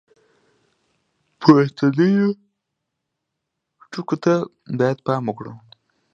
[1.39, 2.27] پورتنیو
[3.91, 4.33] ټکو ته
[4.79, 5.53] باید پام وکړو.